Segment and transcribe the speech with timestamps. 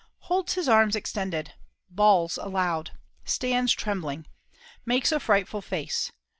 [0.21, 1.53] Holds his arms extended.
[1.91, 2.97] Bawls aloud.
[3.23, 4.25] Stands trembling.
[4.83, 6.11] Makes a frightful face.